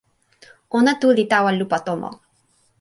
[0.77, 2.09] ona tu li tawa lupa tomo.